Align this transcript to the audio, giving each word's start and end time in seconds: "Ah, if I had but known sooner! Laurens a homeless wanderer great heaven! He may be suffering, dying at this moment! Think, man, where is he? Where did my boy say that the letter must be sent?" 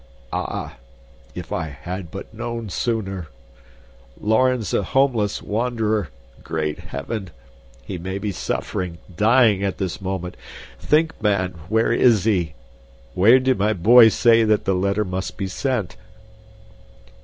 "Ah, 0.33 0.77
if 1.35 1.53
I 1.53 1.67
had 1.67 2.09
but 2.09 2.33
known 2.33 2.69
sooner! 2.69 3.27
Laurens 4.19 4.73
a 4.73 4.81
homeless 4.81 5.43
wanderer 5.43 6.09
great 6.41 6.79
heaven! 6.79 7.29
He 7.83 7.99
may 7.99 8.17
be 8.17 8.31
suffering, 8.31 8.97
dying 9.15 9.63
at 9.63 9.77
this 9.77 10.01
moment! 10.01 10.37
Think, 10.79 11.21
man, 11.21 11.51
where 11.69 11.93
is 11.93 12.23
he? 12.23 12.55
Where 13.13 13.37
did 13.37 13.59
my 13.59 13.73
boy 13.73 14.09
say 14.09 14.43
that 14.43 14.65
the 14.65 14.73
letter 14.73 15.05
must 15.05 15.37
be 15.37 15.45
sent?" 15.47 15.95